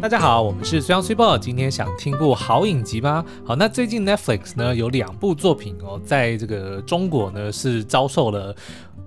[0.00, 3.22] 大家好，我们是虽香虽爆，今天想听部好影集吗？
[3.44, 8.56] 好，那最近 Netflix 呢有两部作品哦，在这个中国呢是遭受了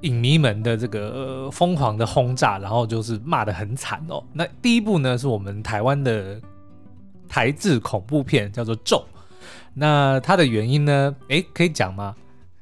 [0.02, 4.24] 影迷们的这个、呃、疯狂的轰炸，然后就是骂得很惨哦。
[4.32, 6.40] 那第一部呢是我们台湾的
[7.28, 8.98] 台制恐怖片，叫做《咒》。
[9.74, 11.16] 那它的原因呢？
[11.30, 12.16] 诶，可以讲吗？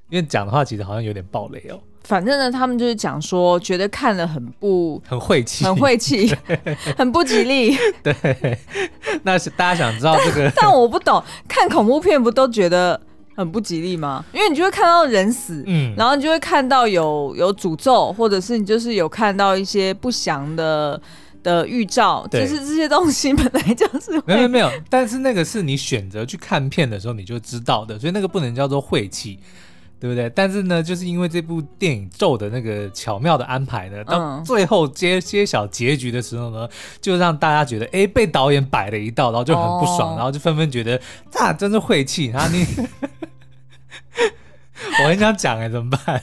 [0.09, 1.77] 因为讲的话，其实好像有点爆雷哦。
[2.03, 6.35] 反正呢，他们就是讲说，觉得看了很不很晦气，很晦气，
[6.97, 7.77] 很不吉利。
[8.01, 8.57] 对，
[9.23, 12.99] 那是大家想知道这个，但我不懂，看恐怖片不都觉得
[13.35, 14.25] 很不吉利吗？
[14.33, 20.99] 因为你就会看到人死，嗯，然后你就会看到有有诅咒，或者是你就是有看到一些不祥的
[21.43, 22.41] 的预兆，对。
[22.41, 29.37] 就是这些东西本来就是没有没有，但是那个是你选择去看片的时候你就知道的，所以那个不能叫做晦气。
[30.01, 30.27] 对不对？
[30.31, 36.67] 但是呢，就是因为这部电影咒的那个巧妙的安排呢，到最后揭揭晓结局的时候呢，
[36.99, 40.99] 就让大家觉得，哎，被导演摆了一道，然后就很不爽，哦、然后就纷纷觉得，
[41.35, 42.31] 啊，真是晦气。
[42.33, 42.65] 然后你，
[45.03, 46.19] 我很想讲哎，怎么办？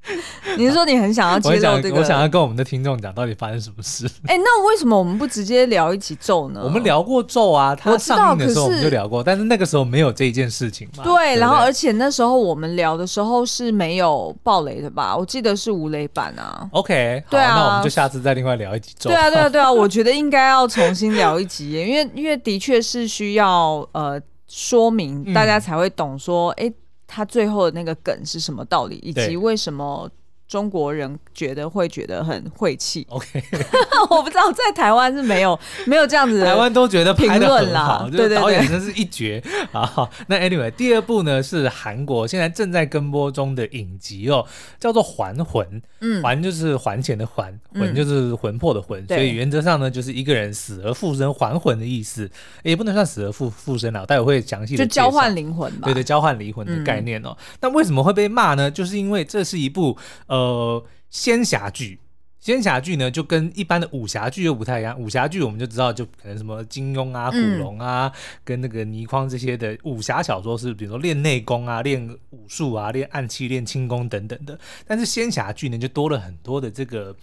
[0.56, 1.98] 你是说你很想要揭露这个？
[1.98, 4.06] 我想要跟我们的听众讲，到底发生什么事？
[4.26, 6.62] 哎、欸，那为什么我们不直接聊一起咒呢？
[6.64, 11.04] 我们聊过咒啊，他上映的时候我们就聊过，但是那个时候没有这一件事情嘛。
[11.04, 15.14] 对，对对，然后而且那时候我们聊的时候是没有暴雷的吧？
[15.16, 16.66] 我记得是无雷版啊。
[16.72, 19.10] OK，好，对啊，那我们就下次再另外聊一集咒。
[19.10, 26.68] 对啊，对啊，对啊， 我觉得应该要重新聊一集，因为因为的确是需要呃说明，大家才会懂说，哎、嗯。
[26.68, 26.74] 欸
[27.12, 30.08] 他最后的那个梗是什么道理，以及为什么
[30.50, 33.40] 中国人觉得会觉得很晦气？OK，
[34.10, 35.56] 我不知道在台湾是没有
[35.86, 39.40] 没有这样子的，台湾都觉得评论啦，对对对，导演真是一绝
[39.70, 39.86] 啊！
[39.86, 44.44] 好，那 Anyway，第二部呢是韩国现在正在跟播中的影集哦，
[44.80, 45.64] 叫做《还魂》。
[46.00, 52.28] 嗯，还就是还钱的还，魂就是魂魄的魂，所以原则上呢就是一个人死而复生还魂的意思，
[52.64, 57.36] 也不能算死而复复生了，待会会详细的就交换灵魂吧，对对，交换灵魂的概念哦。
[57.60, 58.68] 那为什么会被骂呢？
[58.68, 59.96] 就是因为这是一部
[60.26, 60.39] 呃。
[60.40, 62.00] 呃，仙侠剧，
[62.38, 64.98] 仙侠剧呢就跟一般的武侠剧又不太一样。
[64.98, 68.12] 武侠剧我们就知道，就可能什么金庸啊、古龙啊，嗯、
[68.42, 74.58] 跟那个倪匡这些的武侠小说是，比如说练内功啊、练武术啊、练暗器、练轻功等等的。
[74.86, 77.14] 但是仙侠剧呢，就多了很多的这个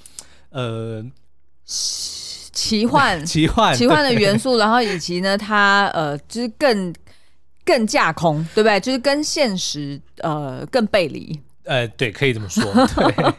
[0.51, 1.03] 呃
[1.65, 6.93] 奇幻、 奇幻、奇幻的元素，然后以及呢，它呃就是更
[7.65, 8.79] 更架空，对不对？
[8.79, 11.39] 就是跟现实呃更背离。
[11.67, 12.63] 呃，对，可以这么说。
[12.95, 13.33] 对，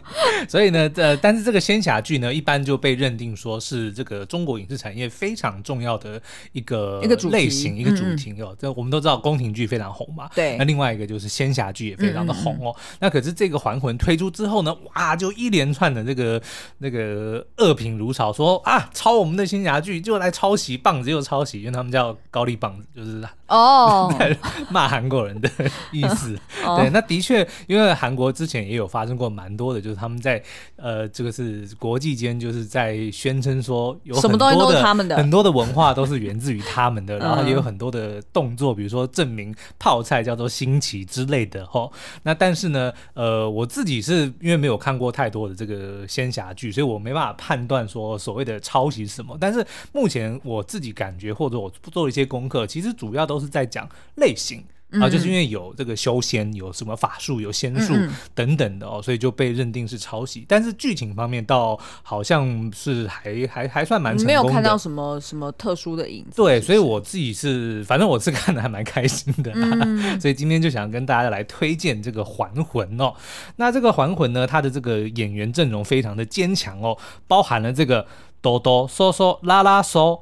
[0.48, 6.20] 所以呢，呃，但是这个仙侠剧呢，一般就被认定说是这个中国影视产业非常重要的
[6.52, 8.54] 一个一个类型，一个主题哦。
[8.58, 10.28] 这、嗯、我们都知道宫廷剧非常红嘛。
[10.34, 10.56] 对。
[10.58, 12.74] 那另外一个就是仙侠剧也非常的红哦。
[12.76, 16.40] 嗯、那可是这个还魂推出之后呢，哇，就一连串的这个
[16.78, 24.12] 那个恶评如潮，说啊，抄我们的仙侠剧就来抄袭，棒子又抄袭，因为他们叫高丽棒子，就是哦，
[24.70, 25.48] 骂韩国人的
[25.92, 26.38] 意思。
[26.66, 28.18] 哦、对，那的确，因为韩。
[28.18, 30.42] 国之前也有发生过蛮多的，就是他们在
[30.74, 41.88] 呃，这个是国际间就是在宣称说有很多的，什么东西都是他们的，很多的文化都是源自于他们的， 然后也有很多的动作，比如说证明泡菜叫做新奇之类的哈。
[42.24, 49.38] 那但是呢，呃，我自己是因为没有看过太多的这个仙侠剧，所以我没办法判断说所谓的抄袭是什么。
[49.40, 54.64] 但是目前我自己感觉，或者我做了一些功课，其实主要都是在讲类型。
[54.92, 57.94] 啊，就是因为有这个修仙，有什么法术，有仙术
[58.34, 60.46] 等等的哦，所以就被认定是抄袭。
[60.48, 66.36] 但是剧情方面倒好像是还还还算蛮成功的，没有看到什么什么特殊的影子。
[66.36, 69.78] 对，所以我自己是，反正我是看的还蛮开心的啦。
[69.82, 73.14] 嗯、 所以今天就想跟大家来推荐这个《还魂》哦。
[73.56, 76.96] 那这个《还魂》呢，它的这个演员阵容非常的坚强哦，
[77.26, 78.06] 包含了这个
[78.40, 80.18] 哆哆嗦嗦拉拉嗦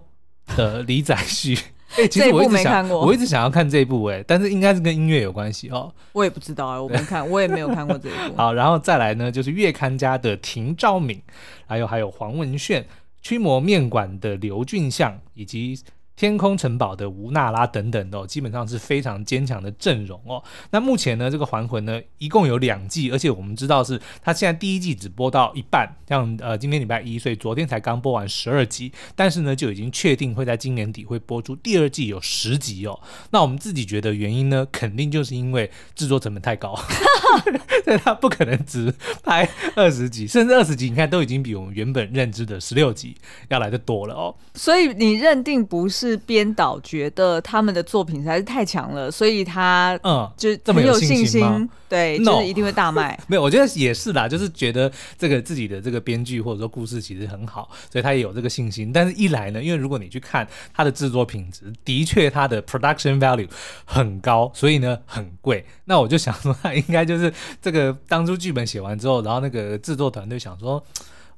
[0.56, 1.56] 的李宰旭。
[1.92, 5.92] 哎、欸，其实我一直想，我一直想要看这一部哎、欸，但是应该是跟音乐有关系哦。
[6.12, 8.36] 我也不知道哎、欸，我没看，我也没有看过这一部。
[8.38, 11.20] 好，然后再来呢，就是月刊家的廷兆敏，
[11.66, 12.84] 还有还有黄文炫，
[13.22, 15.78] 驱魔面馆的刘俊相，以及。
[16.16, 20.42] 天空城堡的吴娜拉等等的、哦，基本上是非常坚强的阵容哦。
[20.70, 32.98] 那目前呢，这个还魂呢，一共有两季，而且我们知道是它现在第一季只播到一半，像呃今天礼拜一，所以昨天才刚播完十二集，但是呢就已经确定会在今年底会播出第二季，有十集哦。
[33.30, 36.74] 那我们自己觉得原因呢，肯定就是因为制作成本太高，
[37.84, 38.92] 所以他不可能只
[39.22, 43.14] 拍二十集，甚至二十集，你看都已经比我们原本认知的十六集
[43.48, 44.34] 要来的多了哦。
[44.54, 53.18] 所以你认定不是编导觉得他们的作品实在是太强了，所以他嗯，就这么有信心，对，就是一定会大卖。
[53.26, 58.92] 没有，我觉得也是啦，就是觉得这个自己的这个编剧或者说故事其实很好，所以他也有这个信心。
[58.92, 63.48] 但是一来呢，因为如果你去看他的制作品质，的确他的 production value
[63.86, 65.64] 很高，所以呢很贵。
[65.86, 67.32] 那我就想说， 他应该就是
[67.62, 70.84] 这个当初剧本写完之后，然后那个制作团队想说，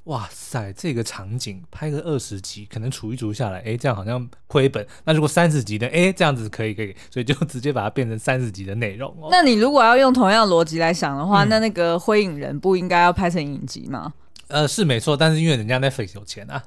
[0.08, 4.87] 哇塞，这个场景拍个二十集，可能除一除下来，哎，这样好像亏本。
[5.05, 9.28] 那如果三十集的，哎，这样子可以可以，所以就直接把它变成三十集的内容哦。
[9.31, 14.14] 那你如果要用同样逻辑来想的话，嗯、那那个灰影人不应该要拍成影集吗？
[14.46, 16.62] 呃，是没错，但是因为人家 Netflix 有钱啊。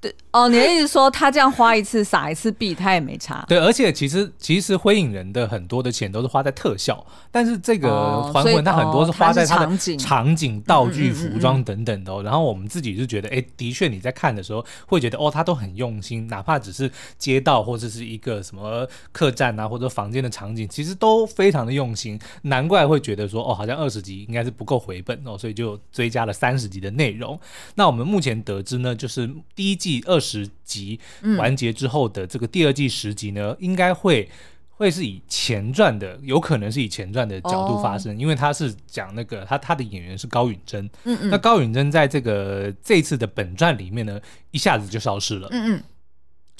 [0.00, 3.44] 对哦，你的意思说他这样花一次撒一次币，他也没差。
[3.46, 12.22] 对，而且其实其实灰影人的很多的钱都是花在特效，但是这个还魂他很多是花在场景、场景道具、服装等等的、哦。
[12.22, 22.18] 然后我们自己就觉得，哎，的确你在看的时候会觉得，哦，他都很用心，哪怕只是街道或者是一个什么客栈啊或者房间的场景，其实都非常的用心。
[22.42, 27.38] 难怪会觉得说，哦，好像二十集应该是不够回本哦，所以就追加了三十集的内容。
[27.74, 29.89] 那我们目前得知呢，就是第一季。
[29.90, 31.00] 第二十集
[31.36, 34.30] 完结之后的这个第二季十集呢，嗯、应该会
[34.68, 44.20] 会是以前传的，有可能是以前传的角度发生，哦、因为他是讲那个他他的演员是高允贞，嗯嗯，那高允贞在这个这次的本传里面呢，
[44.52, 45.82] 一下子就消失了，嗯嗯。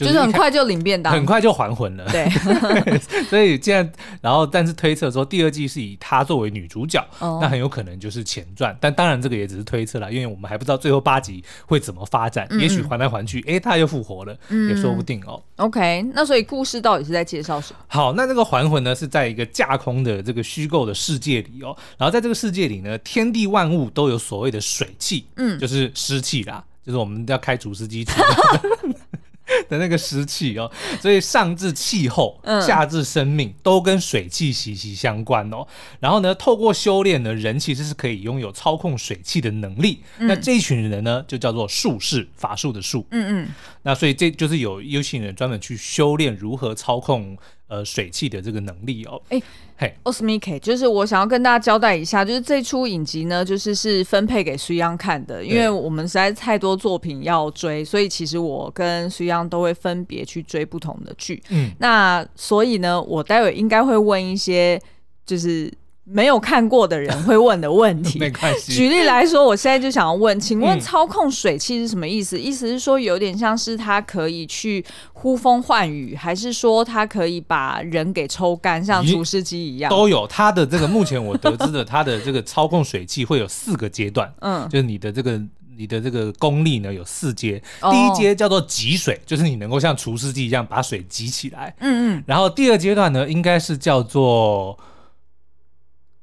[0.06, 2.06] 就是很快就领便当，很快就还魂了。
[2.10, 2.28] 对，
[3.28, 8.76] 所以既然然后，但是推测说第二季是以她作为女主角，哦、那很有可能就是前传。
[8.80, 12.46] 但当然这个也只是推测了，因为我们还不知道最后八集会怎么发展。
[12.50, 15.42] 嗯、也许还来还去，哎，她又复活了，嗯、也说不定哦。
[15.56, 17.78] OK，那所以故事到底是在介绍什么？
[17.88, 21.76] 好，那这个还魂呢是在一个架空的这个虚构的世界里哦。
[21.98, 28.06] 然后在这个世界里呢，天地万物都有所谓的水气，嗯，就是湿气啦，就是我们要开除湿机。
[29.68, 30.70] 的那个湿气哦，
[31.00, 35.66] 所以上至气候，下至生命，都跟水气息息相关哦。
[35.98, 40.02] 然后呢，透过修炼呢，人其实是可以拥有操控水气的能力。
[40.18, 43.06] 那这一群人呢，就叫做术士，法术的术。
[43.10, 43.48] 嗯嗯。
[43.82, 47.36] 那所以这就是有有些人专门去修炼如何操控。
[47.70, 49.44] 呃，水汽的这个能力哦，哎、欸，
[49.78, 61.40] 嘿，Osmike，就是我想要跟大家交代一下，就是这出影集呢，就是是分配给苏央看的，因为我们实在太多作品要追，所以其实我跟苏央都会分别去追不同的剧。
[61.50, 64.80] 嗯，那所以呢，我待会应该会问一些，
[65.24, 65.72] 就是。
[66.12, 68.74] 没有看过的人会问的问题， 没关系。
[68.74, 72.36] 举例来说，我现在就想要问，请问操控水气是什么意思？
[72.36, 79.88] 嗯、意思是说有点像是它可以去呼风唤雨，还是说它可以把人给抽干，像除湿机一样？
[79.88, 80.26] 都有。
[80.26, 84.32] 它的这个目前我得知的，它的这个操控水气会有四个阶段。
[84.40, 85.40] 嗯，就是你的这个
[85.76, 87.62] 你的这个功力呢有四阶。
[87.90, 91.72] 第一阶叫做集水，就是你能够像除湿机一样把水集起来。
[91.78, 92.24] 嗯嗯。
[92.26, 94.76] 然后第二阶段呢，应该是叫做。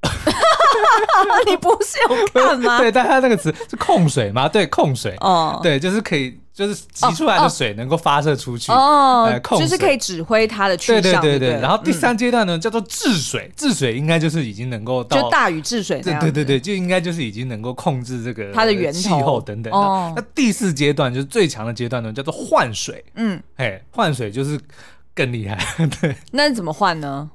[1.48, 2.78] 你不是有看吗？
[2.80, 4.48] 对，但它那个词是控水吗？
[4.48, 5.16] 对，控水。
[5.22, 8.72] 哦，对，就是可以，就是挤出来的水能够发射出去。
[8.72, 11.02] 哦，控就是可以指挥它的去向。
[11.02, 11.60] 对对对对。
[11.60, 13.52] 然后第三阶段呢，叫做治水。
[13.56, 16.02] 治水应该就是已经能够到就大禹治水。
[16.02, 19.74] 对对对对，就应该就是已经能够控制这个它的源头、气候等等。
[19.74, 20.14] 哦。
[20.16, 23.04] 那第四阶段就是最强的阶段呢，叫做换水。
[23.16, 24.60] 嗯，哎，换水就是
[25.16, 25.58] 更厉害。
[26.00, 26.16] 对。
[26.32, 27.30] 那怎么换呢？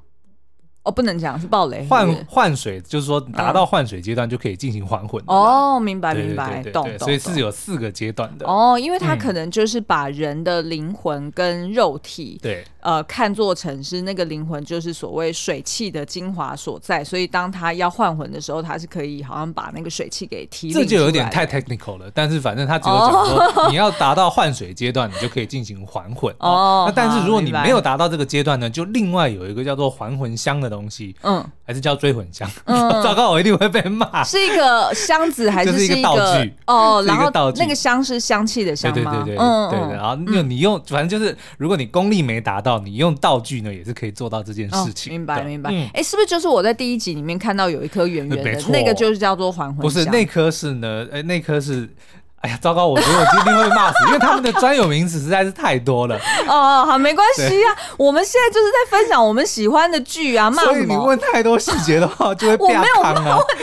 [0.85, 1.87] 哦，不能讲是暴雷。
[1.89, 5.23] 换换水就是说达到换水阶段就可以进行还魂。
[5.27, 6.99] 哦，明白明白，懂懂。
[6.99, 8.47] 所以是有四个阶段的。
[8.47, 20.71] 哦，因为他可能就是把人的灵魂跟肉体对呃看作成是那个灵魂就是所谓水气的精华所在，所以当他要换魂的时候，他是可以好像把那个水气给提。
[20.71, 26.35] 这就有点太 technical 了，但是反正他只有讲说你要达到换水阶段，你就可以进行还魂。
[26.39, 32.49] 哦，那但是如果你没有达到这个阶段呢，就另外有一个叫做还魂香的东西，嗯，还是叫追魂香。
[33.03, 34.25] 糟糕，我一定会被骂。
[34.25, 36.53] 是一个箱子还是一个道具？
[36.67, 39.13] 哦，然后那个香是香气的香吗？
[39.25, 39.95] 对对对对，嗯对的。
[39.95, 45.13] 然后用你用，反正就是如果你功力没达到，你用道具呢也是可以做到这件事情。
[45.13, 45.71] 明白明白。
[45.95, 49.79] 哎，是不是就是我在第一集里面看到有一颗圆圆的，那个就是叫做还魂？
[49.79, 51.07] 不是，那颗是呢？
[51.13, 51.89] 哎，那颗是。
[52.43, 52.89] 哎呀，糟糕！
[52.89, 56.19] 我觉得我今天会被骂死，因为他们的专有名词实在是太多了。
[56.49, 57.71] 哦，好，没关系啊。
[57.97, 60.75] 我们现在就是在分享我们喜欢的剧啊，骂什么？
[60.75, 62.69] 所以你问太多细节的话，就会变。
[62.69, 63.15] 我没有问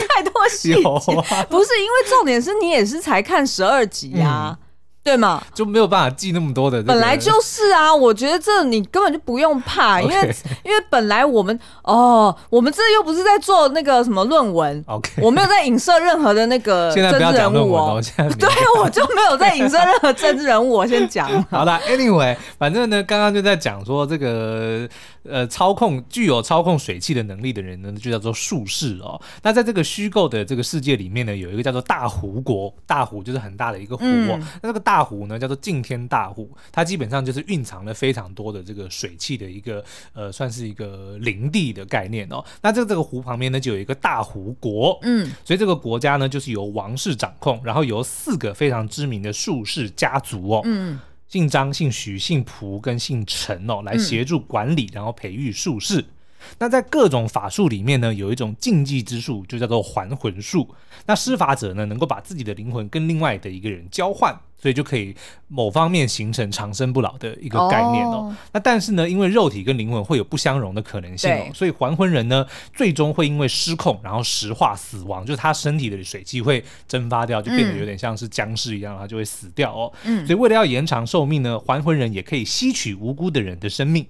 [0.08, 4.56] 太多细节，不是因为重点是你也是才看十二集呀。
[5.02, 5.42] 对嘛？
[5.54, 6.92] 就没有办法记那么多的、这个。
[6.92, 10.14] 本来就是啊，我觉得这你根本就不用怕，因为
[10.62, 18.00] 因为本来我们哦，我们这又不是在做那个什么论文，OK，我没有在影射任何的那个 政治人物哦。
[18.38, 20.68] 对，我就没有在影射任何政治人物。
[20.70, 21.28] 我先讲。
[21.50, 24.86] 好了 Anyway，反正呢，刚刚就在讲说这个
[25.24, 29.20] 呃，操控具有操控水汽的能力的人呢，就叫做术士哦。
[29.42, 34.38] 那在这个虚构的这个世界里面呢，有一个叫做大湖国，大湖就是很大的一个湖哦。
[34.40, 39.84] 嗯、那这个大湖呢，叫做敬天大湖，它基本上就是蕴藏了非常多的这个水汽的一个
[40.14, 42.42] 呃，算是一个林地的概念哦。
[42.62, 50.98] 那这这个湖旁边呢，就有一个大湖国，嗯，所以这个国家呢，就是由王室掌控，然后由四个非常知名的术士家族哦，嗯，
[51.30, 56.04] 姓张、姓许、姓蒲跟姓陈哦，来协助管理，然后培育术士。
[56.58, 60.74] 那在各种法术里面呢，有一种禁忌之术，就叫做还魂术。
[61.06, 65.16] 那施法者呢，能够把自己的灵魂跟另外的一个人交换，所以就可以
[65.48, 68.26] 某方面形成长生不老的一个概念哦。
[68.26, 68.32] Oh.
[68.52, 79.92] 那但是呢，因为肉体跟灵魂会有不相容的可能性哦，所以还魂人呢，最终会因为失控，然后石化死亡，就是他身体的水汽会蒸发掉，就变得有点像是僵尸一样，他就会死掉哦。
[80.04, 84.06] 嗯，所以为了要延长寿命呢，还魂人也可以吸取无辜的人的生命。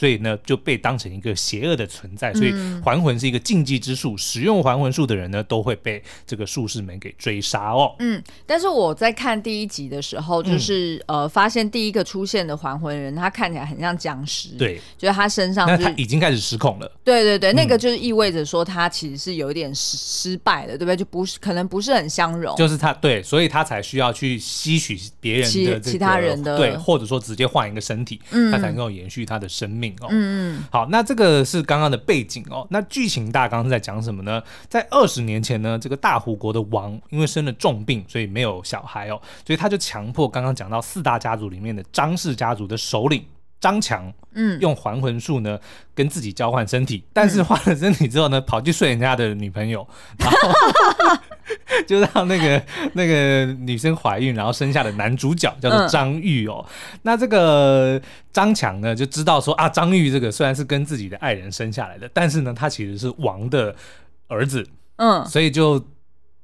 [0.00, 2.32] 所以呢，就被当成一个邪恶的存在。
[2.32, 7.94] 所以还魂是一个禁忌之术，使用还魂术的人呢，都会被这个术士们给追杀哦。
[7.98, 14.48] 嗯，但是我在看第一集的时候，就是、嗯、呃，发现第一个出现的还魂人，他看起来很像僵尸。
[14.56, 16.90] 对，就是他身上、就是，那他已经开始失控了。
[17.04, 20.96] 对对对，那个就是意味着说他其实是有一点失失败了，对不对？
[20.96, 22.56] 就不是可能不是很相容。
[22.56, 29.89] 就是他对，所以他才需要去吸取别人的、这个、其，其他人的对，或者说直接换一个身体，嗯、他才能够延续他的生命。
[30.00, 32.66] 哦，嗯嗯，好，那这个是刚刚的背景哦。
[32.70, 34.42] 那剧情大纲是在讲什么呢？
[34.68, 43.24] 在二十年前呢，这个大胡国的王因为生了重病，所以没有小孩哦，所以他就强迫刚刚讲到四大家族里面的张氏家族的首领
[43.60, 45.58] 张强，嗯，用还魂术呢
[45.94, 49.86] 跟自己交换身体，但是换了身体之后呢，跑去睡人家的女朋友，
[50.18, 50.36] 然后
[51.86, 52.62] 就让那个
[52.94, 56.64] 那个女生怀孕，然后生下的男主角叫做张玉哦。
[56.66, 58.00] 嗯、那这个
[58.32, 63.74] 张强呢就知道说啊，张玉这个虽然是跟自己的爱人生下来的，但是呢，他其实是王的
[64.28, 65.84] 儿子，嗯，所以就。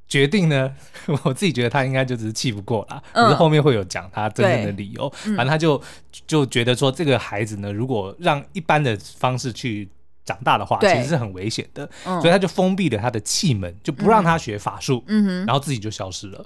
[0.08, 0.72] 决定呢，
[1.24, 5.08] 我自己觉得他应该就只是气不过啦，可是后面会有讲他真正的理由。
[5.10, 5.80] 反正他就
[6.26, 9.88] 就觉得说，这个孩子呢，如果让一般的方式去
[10.24, 11.88] 长大的话，其实是很危险的，
[12.20, 15.02] 所以他就封闭了他的气门，就不让他学法术，
[15.44, 16.44] 然后自己就消失了。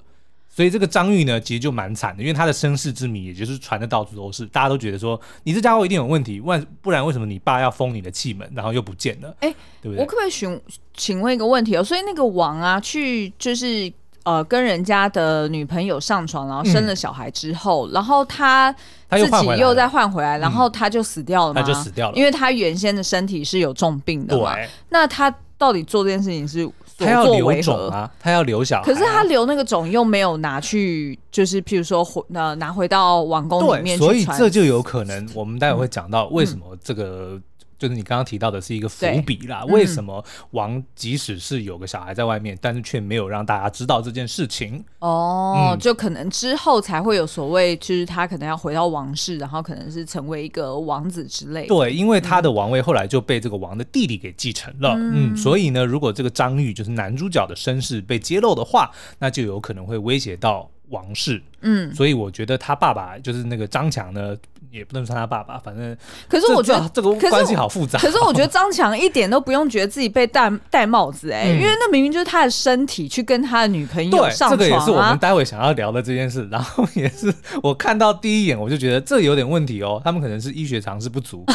[0.61, 9.29] 所以这个张玉呢，其实就蛮惨的，因为他的身世之谜，也就是传的到处都是，大家都觉得说你这家伙一定有问题，万不然为什么你爸要封你的气门，然后又不见了？
[9.39, 9.99] 哎、欸，对不对？
[9.99, 10.61] 我可不可以询
[10.93, 11.83] 请问一个问题哦？
[11.83, 13.91] 所以那个王啊，去就是
[14.21, 18.71] 呃跟人家的女朋友上床，然后生了小孩之后，嗯、然后他
[19.09, 21.59] 自己又再换回来，然后他就死掉了吗？
[21.59, 24.53] 他就死掉了，因为他原先的身体是有重病的嘛。
[24.53, 26.67] 对那他到底做这件事情是？
[26.97, 37.39] 他要留种啊，他要留小孩，可是他留那个种又没有拿去，就是譬如说回呃拿回到王宫里面去，所以这就有可能，我们待会会讲到为什么这个。
[37.81, 44.83] 嗯就是你刚刚提到的是一个伏笔啦，为什么王即使是有个小孩在外面，但是却没有让大家知道这件事情？
[44.99, 51.69] 哦，就可能之后才会有所谓，就是他可能要回到王室，然后可能是成为一个王子之类的。
[51.69, 54.93] 对，因为他的王位后来就被这个王的弟弟给继承了。
[54.95, 61.41] 嗯，所以呢，如果这个张玉就是男主角的身世被揭露的话，那就有可能会威胁到王室。
[61.61, 64.37] 嗯，所以我觉得他爸爸就是那个张强呢。
[64.71, 65.95] 也不能算他爸爸，反正。
[66.29, 67.99] 可是我觉得这个关系好复杂。
[67.99, 74.51] 可是我觉得张强一点都不用觉得自己被戴戴帽子哎，因为那明明就是他的身体去跟他的女朋友上床啊。
[74.51, 76.47] 这个也是我们待会想要聊的这件事。
[76.49, 81.45] 然后 也是我看到第一眼我就觉得这有点问题哦，他们可能是医学常识不足，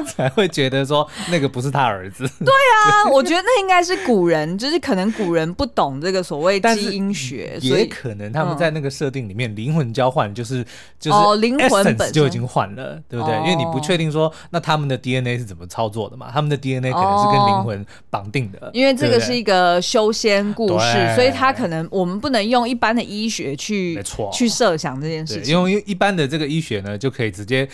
[0.06, 2.28] 才会觉得说那个不是他儿子。
[2.38, 10.64] 对啊，我觉得那应该是古人，就是可能古人不懂这个所谓基因学，也可能他们在那个设定里面灵魂交换就是
[11.00, 12.68] 就是灵魂本就已经换。
[12.68, 13.34] 了，对不对？
[13.38, 16.30] 因为你不确定说，那他们的 DNA 是怎么操作的嘛？
[16.30, 18.70] 他们的 DNA 可能是跟灵魂绑定的。
[18.74, 23.98] 因为这个是一个修仙故事，所以他可能我们不能用一般的医学去
[24.32, 25.54] 去设想这件事情。
[25.54, 27.66] 因为一般的这个医学呢，就可以直接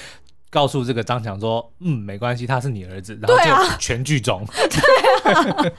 [0.54, 4.46] 告诉这个张强说，嗯，没关系，他是你儿子，然后就全剧终。
[4.54, 5.72] 对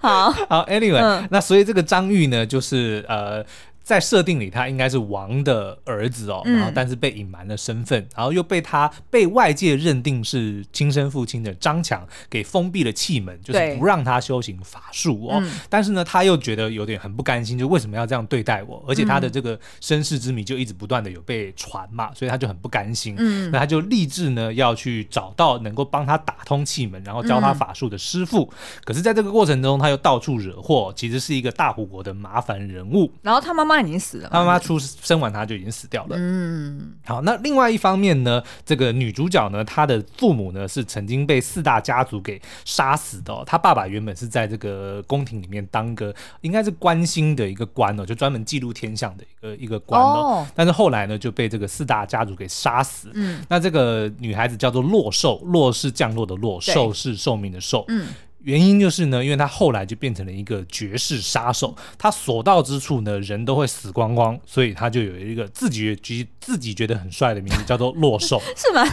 [0.00, 3.44] 啊，好好，Anyway，那所以这个张玉呢，就是呃。
[3.86, 15.40] 在设定里他应该是王的儿子哦，然后但是被隐瞒了身份，然后又被他被外界认定是亲生父亲的张强给封闭了气门，就是不让他修行法术哦。
[15.70, 18.84] 但是呢，他又觉得有点很不甘心，就为什么要这样对待我？
[18.88, 23.14] 而且他的这个身世之谜就一直不断的有被传嘛，所以他就很不甘心。
[23.16, 28.52] 嗯，那他就立志呢要去找到能够帮他打通气门，然后教他法术的师傅。
[28.84, 33.12] 可是，在这个过程中，他又到处惹祸，其实是一个大虎国的麻烦人物。
[33.22, 36.16] 然后他妈妈已经死了，他妈妈出生完他就已经死掉了。
[36.18, 43.42] 嗯，好，那另外一方面呢，这个女主角呢，她的父母呢是曾经被四大家族给杀死的哦。
[43.46, 50.06] 她爸爸原本是在这个宫廷里面当个应该是关心的一个官哦，就专门记录天象的一个一个官哦。
[50.06, 53.10] 哦，但是后来呢就被这个四大家族给杀死。
[53.14, 57.84] 嗯，那这个女孩子叫做洛寿，洛是降落的洛，寿是寿命的寿。
[57.88, 58.08] 嗯。
[58.46, 68.86] 原因就是呢，因为他后来就变成了一个绝世杀手，他所到之处呢，人都会死光光，所以他就有一个自己觉自己觉得很帅的名字，叫做洛兽， 是吗？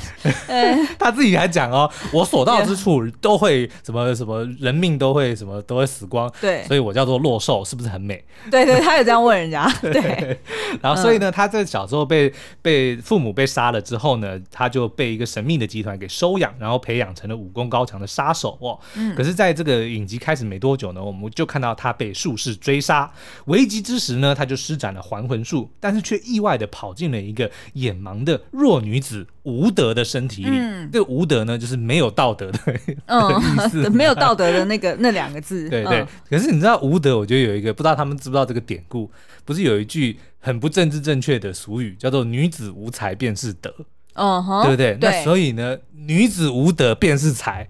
[0.98, 8.24] 他自己还讲哦，我所到之处都会什么什么人命都会什么都会死光，对，所以我叫做洛兽，是不是很美？
[8.50, 10.39] 对对， 他有这样问人家，对。
[10.81, 12.33] 然后所以呢，他在小时候被
[12.63, 18.79] 被父母被杀了之后呢，他就被一个神秘的集团给收养，然后培养成了武功高强的杀手哦。
[18.95, 23.12] 嗯，可是，在在这个影集开始没多久呢，我们就看到他被术士追杀，
[23.47, 30.50] 危急之时呢，他就施展了还魂术，但是却意外的跑进了一个眼盲的弱女子无德的身体里。
[30.53, 35.67] 嗯、这个无德呢，就是没有道德的， 意思， 没有道德的那个那两个字。
[35.69, 36.00] 对对。
[36.00, 39.12] 嗯、可是你知道无德，我觉得有一个不知道他们知不知道这个典故，
[39.43, 43.73] 不是有一句很不政治正确的俗语，叫做“女子无才便是德”。
[44.15, 44.95] 嗯哼，对不对？
[44.95, 45.09] 对。
[45.12, 47.67] 那所以呢，女子无德便是才。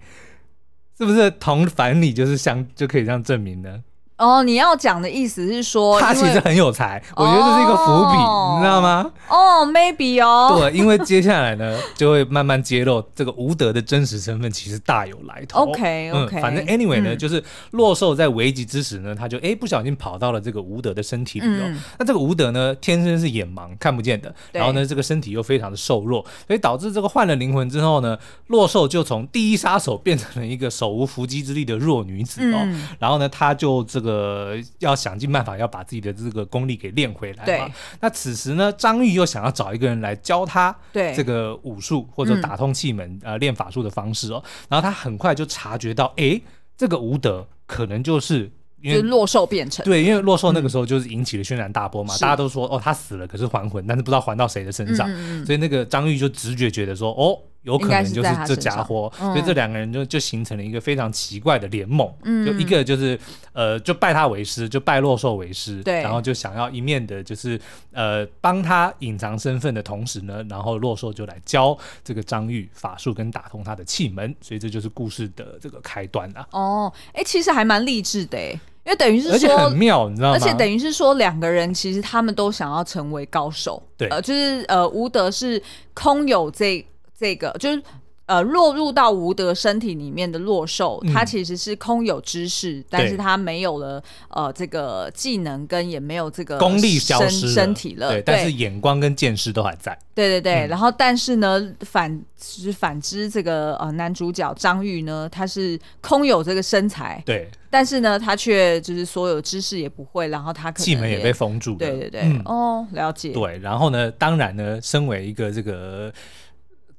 [0.96, 3.82] 是不是同反理就是相就可以这样证明呢？
[4.16, 9.10] 哦，你要讲的意思是说他其实很有才，我觉得这是一个伏笔，哦、你知道吗？
[9.28, 15.62] 哦，maybe 哦，对，因为接下来呢就会慢慢揭露这个吴德的真实身份，其实大有来头。
[15.66, 17.42] OK OK，、嗯、反正 anyway 呢，嗯、就是
[17.72, 21.64] 洛寿在危急之时呢，他就哎不小心跑到了这个吴德的身体里哦。
[21.64, 28.16] 嗯、那这个吴德呢，天生是眼盲，看不见的，然后呢这个身体又非常的瘦弱，所以导致这个换了灵魂之后呢，
[28.46, 32.58] 洛寿就从第一杀手变成了一个手无缚鸡之力的弱女子哦。
[32.62, 34.44] 嗯、然后呢，他就这个。
[34.44, 37.72] 呃，要想尽办法要把自己的这个功力给练回来嘛。
[38.00, 44.42] 那此时呢，张玉又想要找一个人来教他这个武术或者打通气门、嗯、呃练法术的方式哦。
[44.68, 46.40] 然后他很快就察觉到，哎，
[46.76, 48.50] 这个吴德可能就是。
[48.82, 63.18] 因为洛兽变成对，因为洛兽那个时候就是引起了轩然大波嘛，嗯、大家都说哦他死了，可是还魂，但是不知道还到谁的身上，嗯嗯、所以那个张玉就直觉觉得说哦有可能就是这家伙，所以这两个人就就形成了一个非常奇怪的联盟，嗯、就一个就是
[63.52, 67.60] 呃就拜他为师，就拜洛寿为师，对，然后就想要一面的就是
[67.92, 76.46] 呃帮他隐藏身份的同时呢，然后洛寿就来教这个张玉法术跟打通他的气门，所以这就是故事的这个开端啊。
[76.52, 78.60] 哦，哎，其实还蛮励志的哎。
[78.84, 80.34] 因为等于是说，而且很妙，你知道吗？
[80.34, 83.82] 而且等于是说，两个人其实他们都想要成为高手。
[83.96, 85.62] 对，呃，就是呃，吴德是
[85.94, 86.84] 空有这
[87.18, 87.82] 这个，就是。
[88.26, 98.08] 呃，落入到无德身体里面的洛寿，他其实是空有知识，嗯、但是它没有了呃这个技能，跟也没有这个功力消失身体了。
[98.08, 99.94] 对，但是眼光跟见识都还在。
[100.14, 111.74] 对对对，嗯、然后但是呢，反是反之，这个呃男主角张玉呢，他是空有这个身材，对，但是呢，他却就是所有知识也不会，然后他可能技门也被封住。
[111.74, 113.32] 对对对，嗯、哦，了解。
[113.32, 116.10] 对，然后呢，当然呢，身为一个这个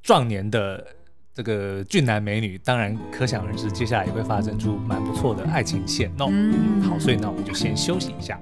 [0.05, 0.85] 壮年的。
[1.37, 6.29] 这个俊男美女，当然可想而知，接下来也会发生出蛮不错的爱情线哦。
[6.29, 8.39] 嗯，好，所以那，我们就先休息一下。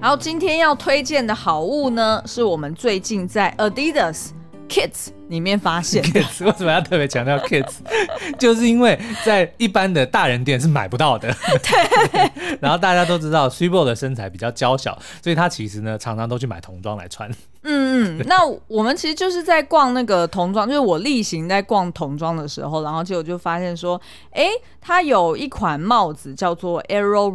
[0.00, 4.30] 好，今天要推荐的好物呢，是我们最近在 Adidas
[4.70, 6.02] Kids 里面发现。
[6.02, 7.74] Kids 为什么要特别强调 Kids？
[8.40, 11.30] 就是因为在一般的大人店是买不到的。
[11.62, 12.56] 对。
[12.58, 17.30] 然后大家都知道 Super 的身材比较娇小，所以他其实呢，常常都去买童装来穿。
[17.64, 24.00] 嗯嗯， 那我们其实就是在逛那个童装，就是我例行在逛童装的时候，然后结果就发现说，
[24.30, 24.48] 哎，
[24.80, 27.32] 它有一款帽子叫做 Arrow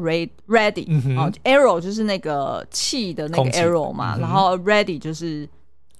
[0.47, 5.49] Ready，哦，Arrow 就是那个气的那个 Arrow 嘛，嗯、然后 Ready 就是。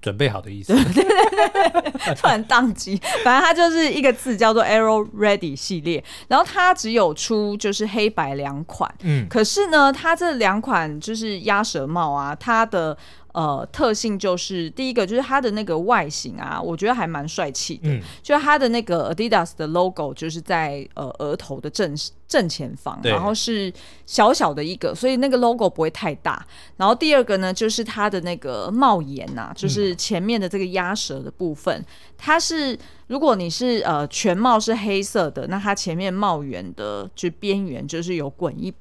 [0.02, 2.98] 准备好的意思， 对对对，突然宕机。
[3.22, 6.02] 反正它就是一个字，叫做 Arrow Ready 系列。
[6.26, 12.96] 然后它只有出就是黑白两款，嗯，可是呢，它这两款就是鸭舌帽啊，它的
[13.32, 17.88] 呃特性就是第一个就是它的那个外形啊，我觉得还蛮帅气的。
[17.88, 21.94] 嗯，就它的那个 Adidas 的 logo 就是在呃额头的正
[22.26, 23.72] 正前方，然后是
[24.06, 26.44] 小小的一个，所以那个 logo 不会太大。
[26.76, 31.84] 然后第二个呢，就是它的那个帽檐呐、啊，就是前面的这个鸭舌的部分，嗯、
[32.16, 38.72] 它是如果你是呃全帽是黑色的，那它前面帽檐的就边缘就是有滚一。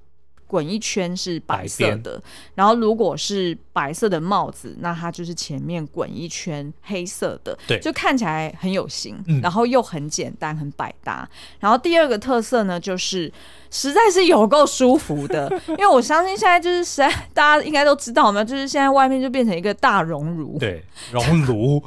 [0.49, 2.19] 滚一圈是白色的，
[2.55, 11.29] 然后如果是白色的帽子，那它就是前面滚一圈黑色的，对，就看起来很有型，嗯、然后又很简单，很百搭。
[11.59, 13.31] 然后第二个特色呢，就是
[13.69, 20.83] 实在是有够舒服的，因为我相信现在就是实在大家应该都知道嘛，就是现在外面就变成一个大熔炉，对，
[21.13, 21.83] 熔炉，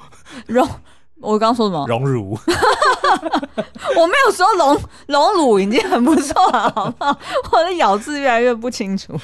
[0.47, 0.69] 熔。
[1.23, 1.87] 我刚刚说什么？
[1.87, 2.37] 荣辱，
[3.97, 7.17] 我没有说隆隆乳已经很不错了，好不好？
[7.53, 9.15] 我的咬字越来越不清楚。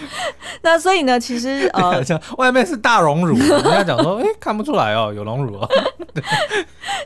[0.63, 2.03] 那所以呢，其实呃，
[2.37, 5.69] 外面是大荣乳，人家讲说，哎、欸，看不出来哦，有隆乳哦。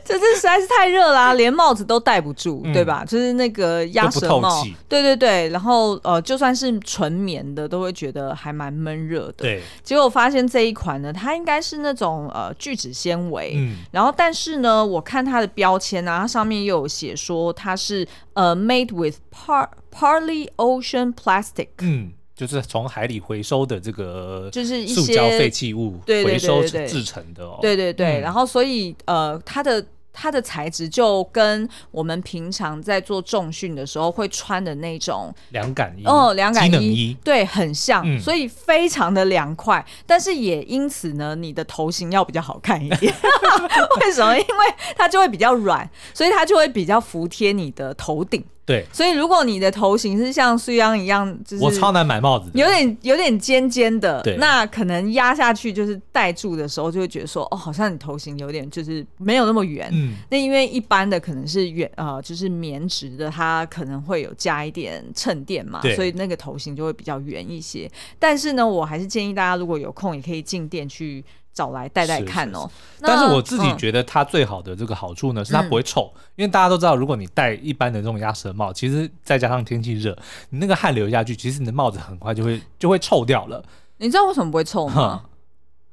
[0.05, 3.03] 这是实在是太热啦、啊，连帽子都戴不住，嗯、对吧？
[3.05, 5.49] 就是那个鸭舌帽，对对对。
[5.49, 9.33] 然后呃，就算是纯棉的，都会觉得还蛮闷热的。
[9.37, 9.61] 对。
[9.83, 13.77] 结果发现这一款呢，它应该是那种呃聚酯纤维，嗯。
[13.91, 14.82] 然后但是呢。
[14.85, 29.85] 我看它的标签啊，它上面又有写说它是呃、uh, made with par partly ocean plastic，嗯，就是从海里回收的这个就是一些塑胶废弃物回收制成的哦，对对对，嗯、然后所以呃它的。
[30.13, 39.83] 它的材质就跟我们平常在做重训的时候会穿的那种凉感衣哦，凉感衣，衣对，很像，嗯、所以非常的凉快。
[40.05, 43.13] 但是也因此呢，你的头型要比较好看一点。
[44.01, 44.37] 为什么？
[44.37, 48.43] 因为它就会比较软，所以它就会比较服帖你的头顶。
[48.65, 59.89] 对，所以如果你的头型是像苏央一样，就是我超难买帽子，有点有点尖尖的，对那可能压下去就是戴住的时候就会觉得说，哦，好像你头型有点就是没有那么圆。
[59.91, 67.91] 嗯，那因为一般的可能是圆呃，就是棉质的，它可能会有加一点衬垫嘛，所以那个头型就会比较圆一些。
[68.17, 71.23] 但是呢，我还是建议大家如果有空，也可以进店去。
[71.53, 72.67] 找来戴戴看哦，
[72.99, 80.17] 但是我自己觉得它最好的这个好处呢，嗯、是它不会臭，因为大家都知道，如果你戴一般的这种鸭舌帽，其实再加上天气热，
[80.49, 83.63] 你那个汗流下去，其实你的帽子很快就会就会臭掉了。
[83.97, 85.21] 你知道为什么不会臭吗？
[85.23, 85.29] 嗯、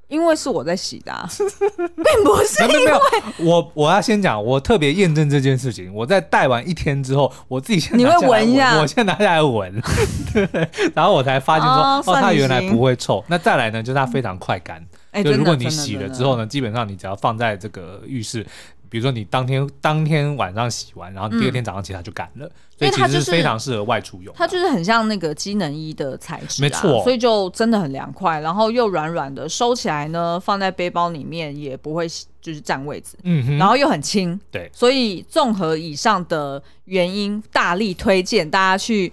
[0.08, 1.28] 因为是我在洗的、啊，
[1.76, 2.92] 并不是因为
[3.40, 5.92] 我我要先讲，我特别验证这件事情。
[5.94, 9.80] 我在戴完一天之后，我自己先你会闻一下，我先拿下来闻，
[10.32, 13.22] 对，然后我才发现说，哦，哦，它原来不会臭。
[13.28, 14.82] 那再来呢，就是它非常快干。
[15.12, 18.46] 欸、就如果你洗了之后呢，基本上你只要放在这个浴室，
[18.88, 24.34] 比如说你当天当天晚上洗完，然后第二天早上起来就干了，嗯、所以其实是非常适合外出用。
[24.36, 32.06] 它就是很像那个机能衣的材质、啊，没错，所以就真的很凉快，然后又软软的，收起来呢，放在背包里面也不会
[32.40, 39.12] 就是占位置，嗯哼，然后又很轻，对，所以综合以上的原因，大力推荐大家去。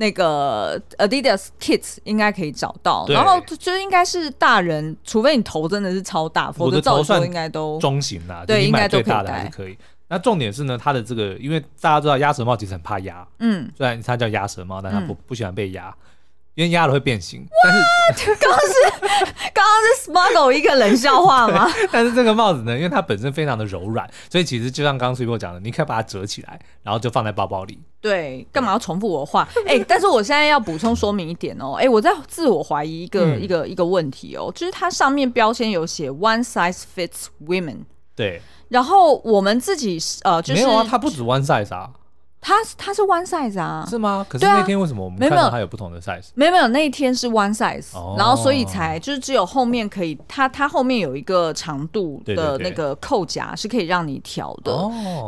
[0.00, 8.42] 那个 Adidas Kids 应该可以找到，然后就应该是大人，除非你头真的是超大，否则照说应该都中型啦。
[8.46, 9.76] 对，应该都可以戴，可以。
[10.08, 15.94] 那重点是呢，它的这个，因为大家知道鸭舌帽其实很怕压，嗯，虽然它叫鸭舌帽，但它不、嗯、不喜欢被压。
[16.54, 18.74] 因为压了会变形，但是 刚刚是
[19.54, 21.70] 刚刚是 smuggle 一个冷笑话吗？
[21.92, 27.80] 但是这个帽子呢，因为它本身非常的柔软，所以其实就像刚刚崔波讲的，你可以把它折起来，然后就放在包包里。
[28.00, 29.48] 对，干嘛要重复我的话？
[29.66, 37.84] 哎、欸，但是我现在要补充说明一点哦、喔，哎、欸，我在自我怀疑一个、嗯、一个一个问题哦、喔，就是它上面标签有写 one size fits women，
[38.16, 41.90] 对，然后我们自己呃，就是、没有啊，它不止 one size 啊。
[42.40, 44.24] 它它是 one size 啊，是吗？
[44.28, 46.28] 可是那天为什么我们看到它有不同的 size？
[46.34, 54.72] 没有没有，那一天是 one size，然后所以才就是只有后面可以，它它后面有一个长度的那个扣夹是可以让你调的。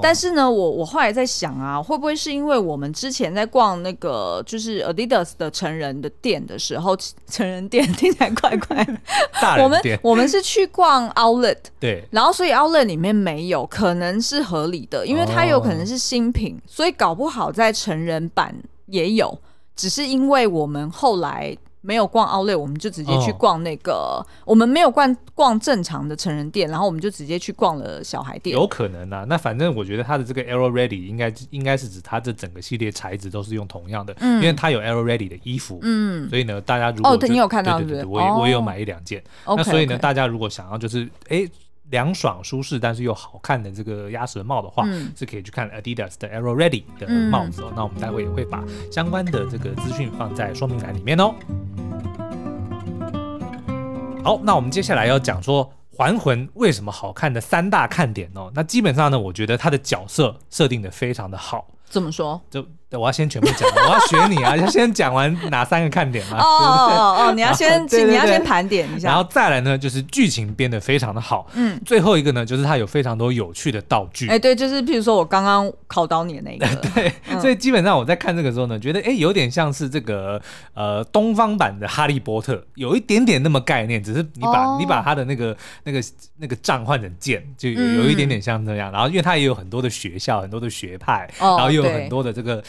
[0.01, 6.97] 但是呢，我我后来在想啊，会不会是因为我们之前在逛那个就是 Adidas 的成人的店的时候，
[7.29, 8.87] 成人店听起来怪怪，
[9.63, 16.95] 我们我们是去逛 Outlet，对，然后所以 Outlet 里面没有，可能是合理的，因为它有可能是新品，所以。
[17.03, 18.55] 搞不好在成人版
[18.87, 19.37] 也有，
[19.75, 28.55] 只是因为我们后来没有逛 Outlet，我们就直接去逛那个，哦、我们没有逛逛正常的成人店，然后我们就直接去逛了小孩店。
[28.55, 37.81] 有可能啊，那反正我觉得它的这个 Arrow Ready 应该应该是指它这整个系列材质都是用同样的，嗯、因为它有 Arrow Ready 的衣服，嗯，所以呢，大家如果哦，你有看到？
[37.81, 41.45] 对对对，我也、哦、我也有买一两件，那所以呢，大家如果想要就是哎。
[41.93, 47.69] 凉爽舒适，但是又好看的这个鸭舌帽的话，嗯、是可以去看 Adidas 的 Arrow Ready 的帽子哦。
[47.69, 51.35] 嗯、那我们待会也会把相关的这个资讯放在说明栏里面哦。
[54.25, 55.65] 好，那我们接下来要讲说
[55.97, 58.51] 《还魂》为什么好看的三大看点哦。
[58.55, 61.69] 那基本上呢，我觉得它的角色设定的非常的好。
[61.85, 62.41] 怎么说？
[62.51, 62.67] 就。
[62.99, 64.57] 我要先全部讲，我要学你啊！
[64.59, 66.39] 要先讲完哪三个看点嘛？
[66.39, 71.47] 哦哦哦， 你要先，你要先盘点一下，然后再来呢，就是剧情编得非常的好。
[71.55, 74.29] 嗯，最后一个呢，就是它有非常多有趣的道具。
[74.29, 76.67] 哎，对，就是譬如说我刚刚考倒你的那个。
[76.95, 80.41] 对，所以基本上我在看这个时候呢，觉得哎，有点像是这个
[80.75, 86.03] 呃东方版的哈利波特，有一点点那么概念，只是你把你把他的那个那个
[86.39, 88.93] 那个杖换成剑，就有有一点点像这样。
[88.93, 92.63] 然后因为它也有很多的学校，很多的学派，然后又有很多的这个。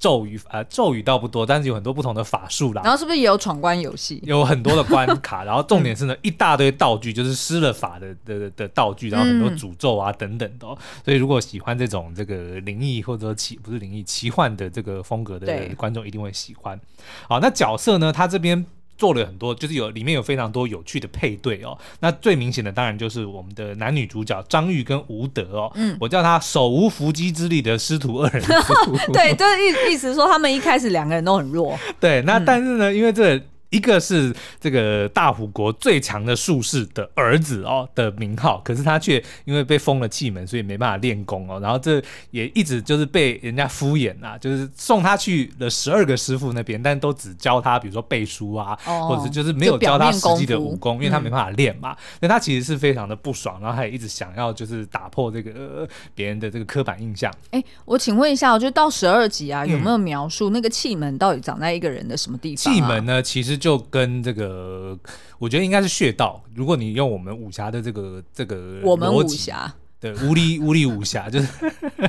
[0.00, 2.80] 咒语啊、呃，咒语倒不多，但是有很多不同的法术啦。
[2.82, 4.18] 然后是不是也有闯关游戏？
[4.24, 10.66] 有很多的关卡，然后重点是呢，一大堆道具，就是施了法的的的，道具，然后很多诅咒啊等等的、
[11.04, 16.80] 所以如果喜欢这种这个灵异或者说奇不是灵异奇幻的这个风格的观众，一定会喜欢。
[17.28, 18.64] 好，那角色呢，他这边。
[19.00, 21.76] 做了很多，就是有里面有非常多有趣的配对哦。
[22.00, 25.72] 那最明显的当然就是我们的男女主角张玉跟吴德哦。
[25.76, 28.96] 嗯，我叫他手无缚鸡之力的师徒二人组。
[29.14, 31.78] 对，就是意意思说他们一开始两个人都很弱。
[31.98, 33.40] 对，那但是呢，嗯、因为这。
[33.70, 41.60] 一个是这个大虎国最强的术士的儿子哦的名号，可是他却因为被封了气门，所以没办法练功哦。
[41.60, 42.02] 然后这
[42.32, 51.96] 也一直就是被人家敷衍啊，就是送他去了十二个师傅那边，但都只教他比如说背书啊，哦、或者是就是没有教他实际的武功，因为他没办法练嘛。
[52.20, 57.32] 那、嗯、他其实是非常的不爽，然后他也一直想要就是打破这个、呃、别人的这个刻板印象。
[57.52, 62.74] 哎，我请问一下，我觉得到十二集啊，有没有描述那个气门到底长在一个人的什么地方、啊？
[62.74, 63.59] 气门呢，其实。
[63.60, 64.98] 就跟这个，
[65.38, 66.42] 我觉得应该是穴道。
[66.54, 71.48] 如果你用我们武侠的这个这个，我们武侠对无力 无力武侠，就是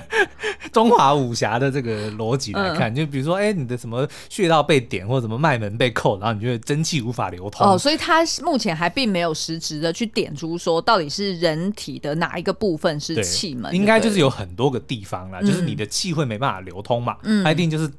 [0.71, 7.67] 中华武侠的这个逻辑来看，嗯、就比如说，哎，你的什么穴道被点，或者什么脉门被扣，然后你觉得真气无法流通。
[7.67, 13.75] 哦，所以他目前还并没有实质的去点出说，到底是人体的哪一个部分是气门？
[13.75, 17.91] 应该就是有很多个地方啦，嗯、就是你的气会没办法流通嘛，嗯，它一定就是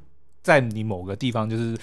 [0.43, 1.77] 在你某个地方就是。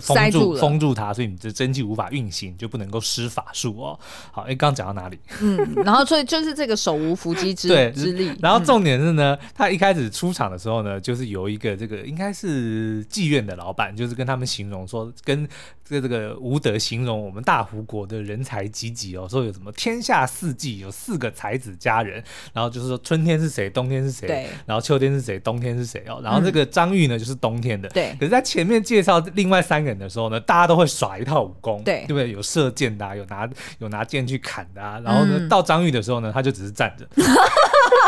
[0.00, 3.98] 封住封住它，所以你的真气无法运行，就不能够施法术哦。
[4.30, 5.18] 好，哎，刚刚讲到哪里？
[5.40, 8.32] 嗯，然后所以就是这个手无缚鸡之 对之力。
[8.40, 15.46] 然后重点是呢，嗯、他一开始出场的时候呢，就是有一个这个应该是妓院的老板，就是跟他们形容说，跟
[15.92, 26.20] 这个这个无德形容我们大胡国的人才济济哦，说有什么天下四季有四个才子佳人，然后就是说春天是谁，冬天是谁，对，然后秋天是谁，冬天是谁哦。
[26.24, 28.16] 然后这个张玉呢，就是冬天的，对。
[28.18, 29.92] 可是，在前面介绍另外三个人。
[30.02, 32.32] 的时候呢，大家都会耍一套武功，对，对不对？
[32.32, 34.98] 有射箭的、啊，有拿有拿剑去砍的啊。
[35.04, 37.06] 然后呢，嗯、到张玉的时候呢，他就只是站着，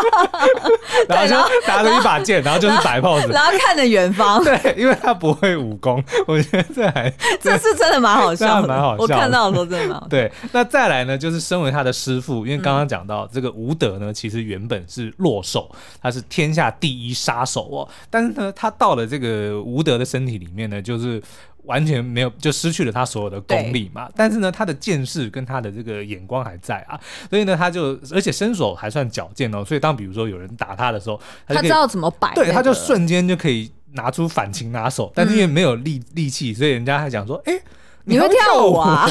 [1.08, 1.34] 然后就
[1.66, 4.42] 拿着一把剑，然后就是摆 pose，然后看着远方。
[4.44, 9.02] 对，因为他不会武功，我觉得这还这是真的蛮好笑的，蛮好笑。
[9.02, 10.08] 我看到的时候真的蛮好笑。
[10.08, 15.70] 对，那再来呢，就是身为他的师傅，因为刚刚讲到、嗯、这个吴德呢，其实原本是落手，
[16.02, 17.88] 他是天下第一杀手哦。
[18.10, 21.22] 但是呢，他到了这个吴德的身体里面呢，就是。
[21.64, 24.08] 完全没有，就失去了他所有的功力嘛。
[24.14, 26.98] 但是呢，他的见识跟他的这个眼光还在啊，
[27.30, 29.64] 所以呢，他就而且身手还算矫健哦。
[29.64, 35.10] 所以当比如说有人打他的时候，他，他知道怎么摆，对，他就瞬间就可以拿出反擒拿手。
[35.14, 37.62] 但是因为没有力力气，所以人家还讲说，哎、欸，
[38.04, 39.08] 你会跳舞啊？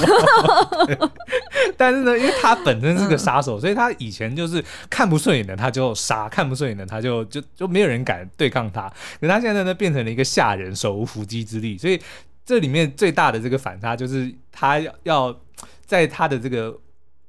[1.76, 8.92] 但是呢，因为他本身是个杀手，嗯、所以他以前就是看不顺眼的他就杀，看不顺眼的他就就就没有人敢对抗他。
[9.20, 12.00] 可他现在呢，变成了一个下人，手无缚鸡之力，所以。
[12.46, 15.38] 这里面最大的这个反差就是他要
[15.86, 16.80] 在他的这个。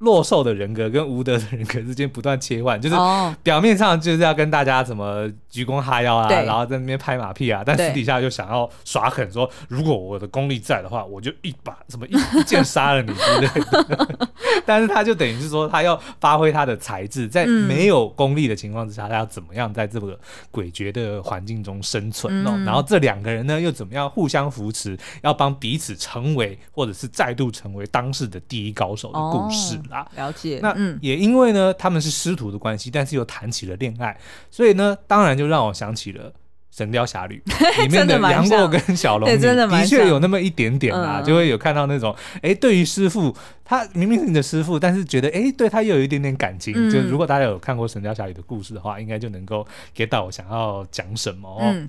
[0.04, 2.94] 落兽的人格跟无德的人格之间不断切换，就是
[3.42, 14.28] 表面上就是要跟大家怎么鞠躬哈腰啊，然后在那边拍马屁啊，但私底下就想要耍狠，说如果我的功力在的话，我就一把什么一剑杀了你之类的。
[14.66, 20.18] 但是他就等于是说，他要发挥他的才智，在没有功力的情况之下，他要怎么样在这个
[20.52, 22.52] 诡谲的环境中生存哦？
[22.54, 29.76] 嗯、然后这两个人呢，又怎么样互相扶持，要帮彼此成为或者是再度成为当世的第一高手的故事。
[29.76, 34.18] 哦了解，那嗯，也因为呢，他们是师徒的关系，但是又谈起了恋爱，
[34.50, 36.30] 所以呢，当然就让我想起了
[36.76, 37.40] 《神雕侠侣》
[37.84, 43.32] 里面的杨过跟小龙女，的确有那么一点点啊，就会有看到那种，哎，对于师傅，
[43.64, 46.90] 他明明是你的师傅，但是觉得，哎，对他又有一点点感情。
[46.90, 51.58] 就如果大家有看过《神雕侠侣》的故事的话，应该就能够 get 到我想要讲什么。
[51.60, 51.88] 嗯，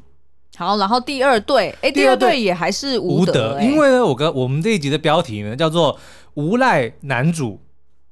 [0.56, 5.98] 好，然后第二对，哎，第二对也还是无德，因为呢，我跟我们这一集的标题呢叫做
[6.36, 7.60] “无赖男主”。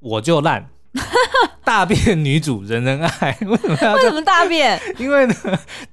[0.03, 0.69] 我就烂，
[1.63, 3.93] 大便女主人人爱， 为什么要？
[3.95, 4.79] 为什么大便？
[4.97, 5.35] 因为呢，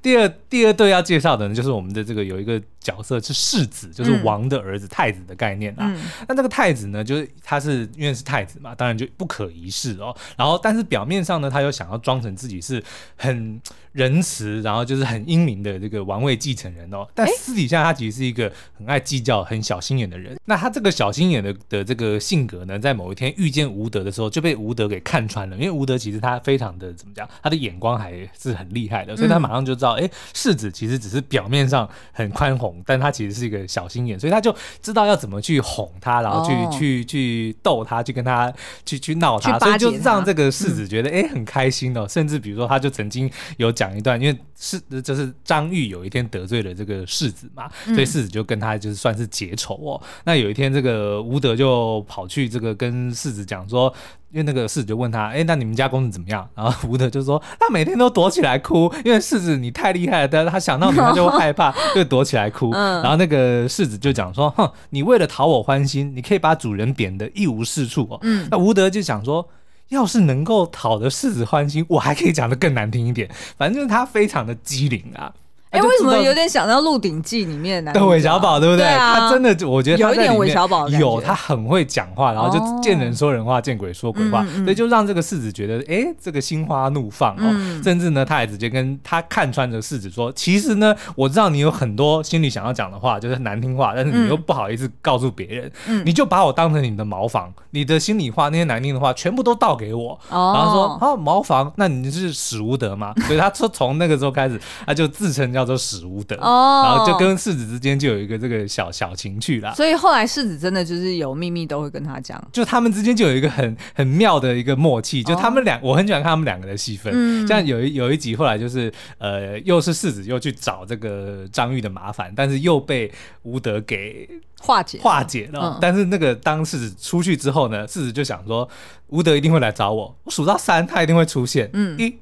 [0.02, 5.86] 第二第二对要介绍的呢，就是我们的这个有一个角色是世子，就是王的儿子、嗯、太子的概念啊。
[5.94, 10.14] 嗯、那这个太子呢，就是他是因为是太子嘛，当然就不可一世哦。
[10.36, 12.82] 然后，但是表面上呢，他又想要装成自己是
[13.16, 13.60] 很
[13.92, 17.06] 仁慈，然后就是很英明的这个王位继承人哦。
[17.14, 20.36] 但私底下他其实是一个很爱计较、很小心眼的人。
[20.44, 25.56] 那他这个小心眼的的这个性格呢，在某一天遇见吴德的时候，就被吴德给看穿了。
[25.56, 38.52] 因为吴德其实他非常的怎么讲，他的眼光还是很厉害的，所以他马上就知道，哎、嗯，世子其实只是表面上很宽宏，但他其实是一个小心眼，所以他就知道要怎么去哄他，然后去、哦、去去逗他，去跟他
[38.84, 42.06] 去去闹他，他所以就让这个世子觉得哎、嗯、很开心哦。
[42.08, 49.98] 甚至比如说，他就曾经有讲一段，因为是就是张玉有一天得罪了这个世子嘛，所以世子就跟他就是算是结仇哦。
[50.02, 53.90] 嗯、那有一天，这个吴德就跑去这个跟世子讲说。
[54.32, 56.48] 因为那个世子就问他，哎，那你们家公子怎么样？
[56.54, 62.70] 然后吴德就说，他每天都躲起来哭，因为世子你太厉害了，但是他想到你他就会害怕， 就躲起来哭。
[62.70, 68.20] 然后那个世子就讲说，哼，你为了讨我欢心，你可以把主人贬得一无是处哦。
[68.22, 69.44] 嗯，那吴德就想说，
[69.90, 75.32] 要是能够讨得世子欢心，我还可以讲得更难听一点，反正就是他非常的机灵啊。
[75.70, 78.84] 哎、欸，为什么有点想到《鹿鼎记》里面的韦小宝，对不对？
[78.86, 87.42] 他真的，我觉得他有一点韦小宝，有他很会讲话，然后就见人说人话，哦、见鬼说鬼话，所以就让这个世子觉得，哎、欸，这个心花怒放哦。
[87.42, 103.14] 嗯、甚至呢，他也直接跟他看穿这个世子说，其实呢，我知道你有很多心里想要讲的话，就是难听话，但是你又不好意思告诉别人，嗯、你就把我当成你的茅房，你的心里话那些难听的话全部都倒给我，哦、然后说啊，茅房，那你是史无德吗？
[103.28, 106.36] 所以他说从那个时候开始，他就自称叫做史无德。
[106.36, 109.72] 哦，然后就跟世子之间就有一个这个小小情趣啦。
[109.74, 115.22] 所以后来世子真的就是有秘密都会跟他讲，就他们之间就有一个很很妙的一个默契。
[115.22, 117.12] 就他们俩，哦、我很喜欢看他们两个的戏份。
[117.14, 124.28] 嗯，像有一有一集后来就是呃，又是世子又去找这个张玉的麻烦，但是又被吴德给
[124.60, 125.60] 化解化解了。
[125.60, 128.68] 嗯、但是那个当世子出去之后呢，世子就想说
[129.08, 131.70] 吴德一定会来找我，我数到三他一定会出现。
[131.72, 132.18] 嗯，一、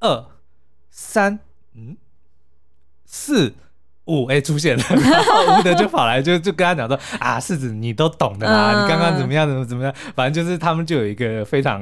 [0.00, 0.24] 二、
[0.90, 1.38] 三，
[1.74, 1.96] 嗯。
[3.10, 3.54] 四
[4.04, 11.80] 五哎出现了， 然后吴德就跑来就就跟他讲说啊，世子你都懂的啦，嗯、你刚刚怎么样怎么怎么样，反正就是他们就有一个非常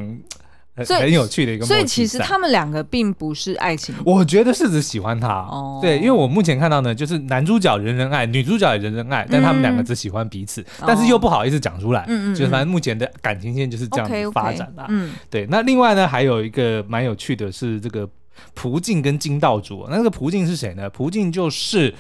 [0.77, 1.75] 很以很有趣的一个默契。
[1.75, 14.87] 所以其实他们两个并不是爱情，我觉得世子喜欢他，哦、对，因为我目前看到呢，就是男主角人人爱，女主角也人人爱，但他们两个只喜欢彼此，嗯、但是又不好意思讲出来，嗯嗯、就是反正目前的感情线就是这样子发展啦。
[14.89, 18.09] 嗯，对，那另外呢还有一个蛮有趣的是这个。
[18.55, 20.89] 蒲静跟金道主，那个蒲静是谁呢？
[20.91, 21.95] 蒲静就是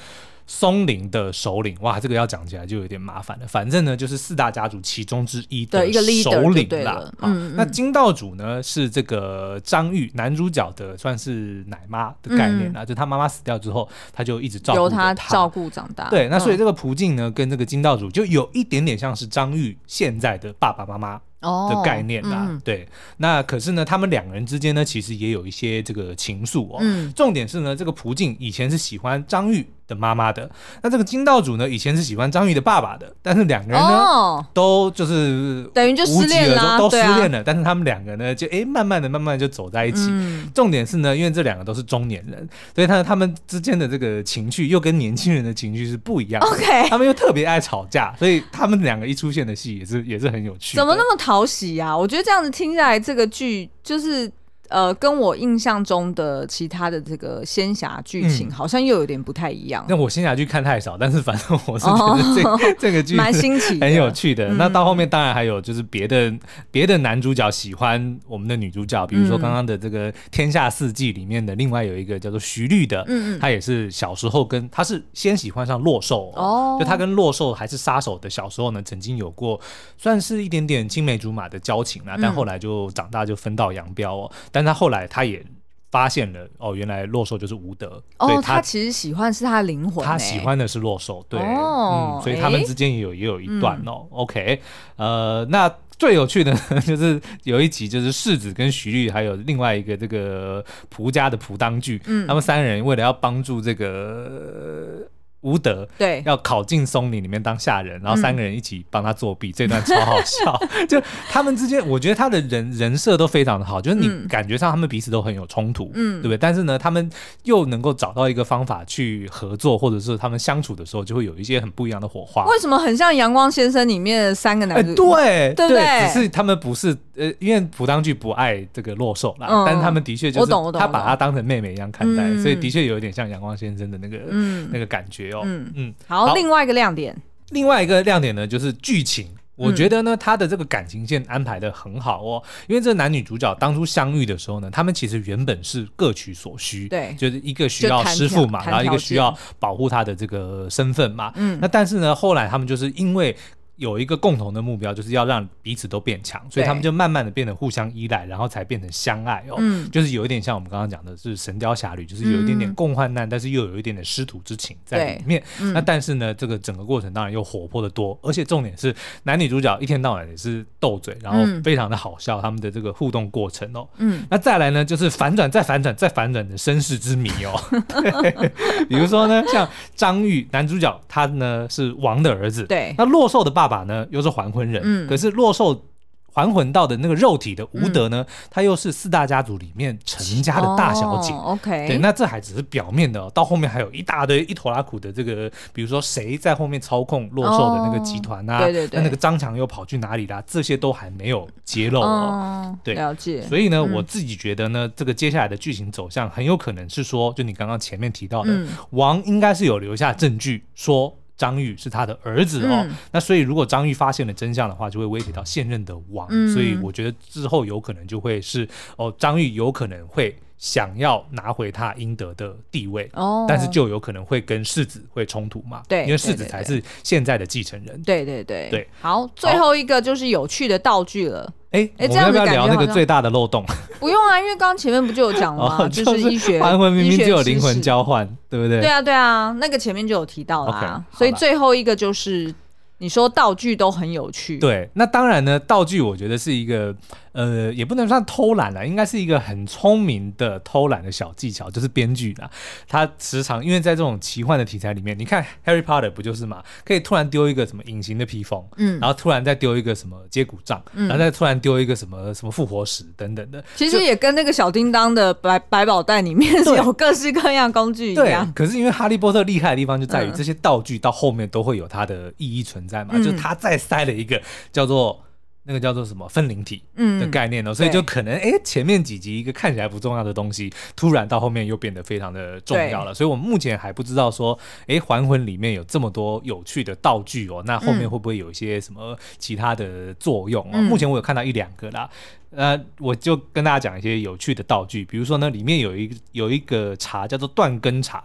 [0.47, 1.77] 松林的首领。
[1.81, 3.47] 哇，这个要讲起来就有点麻烦了。
[3.47, 7.13] 反正呢，就是四大家族其中之一的首领啦。
[7.21, 12.85] 嗯，那金道主呢，是这个张玉男主角的算是奶妈的概念啦。
[12.85, 16.09] 嗯、就他妈妈死掉之后，他就一直照顾由他照顾长大。
[16.11, 21.21] 对，那所以这个蒲静呢，跟这个金道主就有一点点像是张玉现在的爸爸妈妈。
[21.41, 26.79] 的概念啦，哦嗯、对，那可是呢，他们两个人之间呢，其实也有一些这个情愫哦。
[26.81, 30.51] 嗯、重点是呢，这个蒲静以前是喜欢张玉的妈妈的，
[30.83, 37.39] 那这个金道主呢，以前是喜欢张玉的爸爸的，但是两个人呢，哦、都就是等于就失恋了，都失恋了。
[37.39, 40.09] 啊、但是他们两个呢，就哎，慢慢的、慢慢的就走在一起。
[40.11, 46.49] 嗯、重点是呢，因为这两个都是中年人，所以他他们之间的这个情绪又跟年轻人的情绪是不一样的。
[46.49, 50.77] OK，他们又特别爱吵架，所以他们两个一出现的戏也是也是很有趣。
[50.77, 51.97] 怎么那么讨喜呀？
[51.97, 54.31] 我觉得这样子听下来，这个剧就是。
[54.69, 59.85] 呃，跟我印象中的其他的这个仙侠剧情好像又有点不太一样。
[59.89, 64.49] 那我仙侠剧看太少，但是反正我是觉得这、哦、 这个剧蛮新奇，很有趣的。
[64.55, 66.33] 那到后面当然还有就是别的
[66.71, 79.61] 别的男主角喜欢我们的女主角，比如说刚刚的这个《天下四季》里面的另外有一个叫做徐律的，嗯嗯，他也是小时候跟他是先喜欢上洛寿哦，就他跟洛寿还是杀手的小时候呢，曾经有过
[79.97, 84.31] 算是一点点青梅竹马的交情啦，但后来就长大就分道扬镳哦。
[84.57, 85.45] 但他后来他也
[85.91, 94.09] 发现了哦，原来洛寿就是无德哦，他，他其实喜欢是他的灵魂，他喜欢的是洛寿，对，哦、嗯，所以他们之间也有也有一段哦。
[94.11, 94.61] 嗯、OK，
[94.97, 96.55] 呃，那最有趣的
[96.87, 105.07] 就是有一集，就是世子跟徐律，还有另外一个这个蒲家的蒲当具，嗯，他们三人为了要帮助这个。
[105.47, 110.61] 吴德对要考进松林里面当下人，然后三个人一起帮他作弊，嗯、这段超好笑。
[110.89, 116.37] 就他们之间，我觉得他的人人设都非常的好，就是你感觉上他们彼此都很有冲突，嗯，对不对？
[116.37, 117.09] 但是呢，他们
[117.45, 122.45] 又能够找到一个方法去合作，或者是他们相处的时候就会有一些很不一样的火花。
[122.47, 125.15] 为什么很像《阳光先生》里面的三个男主？
[125.15, 135.31] 对对对，只是他们不是呃，因为朴当剧不爱这个洛寿啦，嗯、但是他们的确就是他把他当成妹妹一样看待，所以的确有一点像阳光先生的那个、嗯、那个感觉。
[135.45, 137.17] 嗯嗯，好，另外一个亮点，
[137.51, 139.29] 另外一个亮点呢，就是剧情。
[139.57, 153.35] 我觉得呢，他的这个感情线安排的很好哦，因为这男女主角当初相遇的时候呢，他们其实原本是各取所需，对，就是一个需要师傅嘛，然后一个需要保护他的这个身份嘛，嗯，那但是呢，后来他们就是因为。
[153.77, 159.57] 有一个共同的目标，就是要让彼此都变强，所以他们就慢慢的变得互相依赖，然后才变成相爱哦。
[159.59, 165.43] 嗯，就是有一点像我们刚刚讲的，是《神雕侠侣》，就是有一点点共患难，但是又有一点点师徒之情在里面。
[165.75, 173.87] 那但是呢，这个整个过程当然又活泼的多，而且重点是男女主角一天到晚也是斗嘴，然后非常的好笑，他们的这个互动过程哦。
[173.99, 177.53] 嗯，那再来呢，就是反转再反转再反转的身世之谜哦。
[178.01, 183.66] 对，比如说呢，像张玉男主角，他呢是王的儿子，对，那洛寿的爸。
[183.67, 185.85] 爸爸呢，又是还魂人，嗯、可是洛寿
[186.33, 191.33] 还魂到的那个肉体的吴德呢，嗯、他又是四大家族里面陈家的大小姐。
[191.33, 198.59] 哦、OK，对，那这还只是表面的，哦到后面还有一大堆一坨拉苦的这个，比如说谁在后面操控洛寿的那个集团啊？
[198.59, 200.41] 哦、对对对，那那个张强又跑去哪里啦？
[200.47, 202.07] 这些都还没有揭露哦。
[202.07, 203.43] 哦对，了解。
[203.43, 211.17] 所以呢，嗯、我自己觉得呢，这个接下来的剧情走向很有可能是说，就你刚刚前面提到的，嗯、王应该是有留下证据说。
[211.37, 218.67] 张玉是他的儿子哦，嗯、那所以如果张玉发现了真相的话，就会威胁到现任的王，嗯、所以我觉得之后有可能就会是
[218.97, 228.89] 哦，张玉有可能会想要拿回他应得的地位哦，但是就有可能会跟世子会冲突嘛，对，因为世子才是现在的继承人，对对对对。
[229.01, 231.53] 好，最后一个就是有趣的道具了。
[231.73, 233.63] 哎哎，这样要不要聊那个最大的漏洞？
[234.01, 235.89] 不用啊，因为刚刚前面不就有讲了吗？
[235.91, 238.81] 就是医学 还魂明明就有灵魂交换，对不对？
[238.81, 241.05] 对啊对啊，那个前面就有提到啦。
[241.13, 242.55] 所以最后一个就是
[242.99, 244.59] 你说道具都很有趣。
[244.59, 246.97] 对，那当然呢，道具我觉得是一个。
[247.37, 252.51] 呃，也不能算偷懒了，应该是一个很聪明的偷懒的小技巧，就是编剧啦。
[252.89, 256.63] 他时常因为在这种奇幻的题材里面，你看 Harry Potter 不就是嘛？
[256.83, 263.63] 可以突然丢一个什么隐形的披风，嗯，然后突然再丢一个什么接骨杖，嗯，然后再突然丢一个什么什么复活石等等的。
[263.75, 268.51] 其实也跟那个小叮当的百百宝袋里面是有各式各样工具一样。
[268.55, 274.41] 可是因为哈利波特厉害的地方就在于这些道具到后面都会有它的意义存在嘛，嗯，就是他再塞了一个
[274.73, 275.23] 叫做。
[275.67, 277.73] 那个叫做什么分灵体的概念呢？
[277.73, 283.13] 嗯、所以就可能哎，前面几集一个看起来不重要的东西，突然到后面又变得非常的重要了。
[283.13, 290.71] 所以我们目前还不知道说，哎，还魂里面有这么多有趣的道具哦，那后面会不会有一些什么其他的作用哦？
[290.75, 292.09] 嗯、目前我有看到一两个啦，
[292.51, 298.23] 呃，我就跟大家讲一些有趣的道具，比如说呢，里面有一有一个茶叫做断根茶。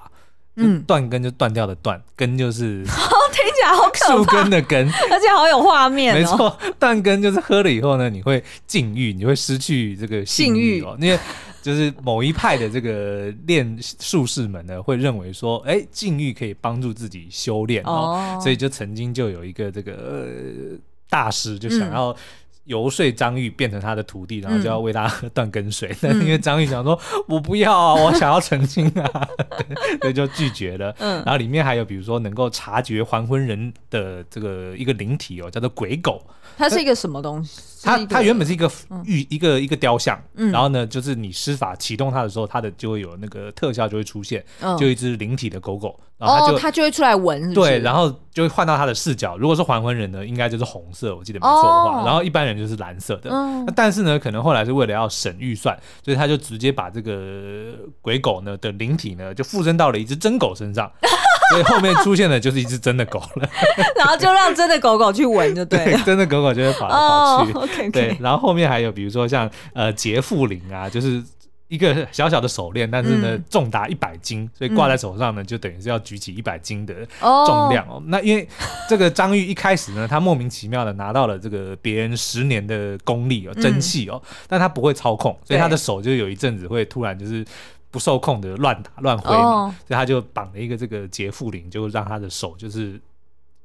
[0.57, 6.17] 嗯，断根就断掉的断，根就是哦， 听起来好可怕，树根的根，而且好有画面哦。
[6.19, 10.97] 没错，断根就是喝了以后呢，你会禁欲，你会失去这个性欲哦。
[10.99, 11.17] 因为
[11.61, 20.27] 就是某一派的这个练术士们呢，会认为说，哎，禁欲可以帮助自己修炼哦，所以就曾经就有一个这个
[21.09, 22.15] 大师就想要。
[22.71, 26.97] 游说张玉变成他的徒弟，然后就要为他 断根水，嗯、但是因为张玉想说
[27.27, 29.27] ：“我不要啊，我想要成精啊，
[30.01, 36.21] 所以就拒绝了。”嗯，然后里面还有比如说能够察觉还魂人的这个一个灵体哦，叫做鬼狗。
[36.57, 37.61] 它是一个什么东西？
[37.83, 38.69] 它它原本是一个
[39.05, 44.43] 玉一个一个雕像，然后呢，就是你施法启动它的时候，它的就会有那个特效就会出现，
[44.77, 49.37] 就一只灵体的狗狗，然后它就会出来闻，对，然后就会换到它的视角。
[49.37, 53.29] 如果是还魂人呢，应该就是红色，我记得没错的话，然后一般人就是蓝色的。
[53.29, 60.91] 那但是呢，可能后来是为了要省预算，所以他就直接把这个鬼狗呢的灵体呢就附身到了一只真狗身上。
[61.51, 63.49] 所以后面出现的就是一只真的狗了，
[63.97, 67.51] 然后就让真的狗狗去闻就对 真的狗狗就会跑来跑去。
[67.51, 67.91] Oh, okay, okay.
[67.91, 71.21] 对，然后后面还有比如说像呃劫富灵啊，就是
[71.71, 77.93] 一个小小的手链，但是呢、嗯、重达一百斤，所以挂在手上呢就等于是要举起一百斤的重量哦。
[77.93, 78.03] Oh.
[78.07, 78.47] 那因为
[78.89, 87.45] 这个张玉一开始呢，他莫名其妙的拿到了这个别人十年的功力哦，真气哦，嗯、但他不会操控，所以他的手就有一阵子会突然就是。
[87.93, 92.97] 不受控的乱打乱挥嘛，所以他就绑了一个这个劫富铃，就让他的手就是